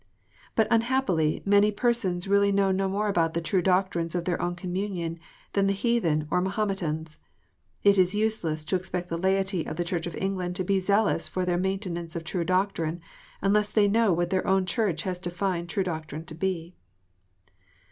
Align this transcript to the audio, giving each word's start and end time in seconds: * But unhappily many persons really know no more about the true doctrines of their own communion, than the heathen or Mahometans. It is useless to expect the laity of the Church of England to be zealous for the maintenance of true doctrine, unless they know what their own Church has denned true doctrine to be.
* 0.29 0.55
But 0.55 0.67
unhappily 0.71 1.43
many 1.45 1.69
persons 1.69 2.27
really 2.27 2.51
know 2.51 2.71
no 2.71 2.89
more 2.89 3.07
about 3.07 3.35
the 3.35 3.39
true 3.39 3.61
doctrines 3.61 4.15
of 4.15 4.25
their 4.25 4.41
own 4.41 4.55
communion, 4.55 5.19
than 5.53 5.67
the 5.67 5.73
heathen 5.73 6.27
or 6.31 6.41
Mahometans. 6.41 7.19
It 7.83 7.99
is 7.99 8.15
useless 8.15 8.65
to 8.65 8.75
expect 8.75 9.09
the 9.09 9.17
laity 9.19 9.63
of 9.63 9.75
the 9.75 9.83
Church 9.83 10.07
of 10.07 10.15
England 10.15 10.55
to 10.55 10.63
be 10.63 10.79
zealous 10.79 11.27
for 11.27 11.45
the 11.45 11.55
maintenance 11.55 12.15
of 12.15 12.23
true 12.23 12.43
doctrine, 12.43 12.99
unless 13.43 13.69
they 13.71 13.87
know 13.87 14.11
what 14.11 14.31
their 14.31 14.47
own 14.47 14.65
Church 14.65 15.03
has 15.03 15.19
denned 15.19 15.69
true 15.69 15.83
doctrine 15.83 16.25
to 16.25 16.33
be. 16.33 16.73